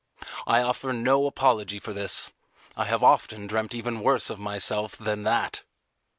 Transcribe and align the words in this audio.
I 0.47 0.63
offer 0.63 0.93
no 0.93 1.27
apology 1.27 1.77
for 1.77 1.93
this: 1.93 2.31
I 2.75 2.85
have 2.85 3.03
often 3.03 3.45
dreamt 3.45 3.75
even 3.75 3.99
worse 4.01 4.31
of 4.31 4.39
myself 4.39 4.97
than 4.97 5.21
that. 5.25 5.61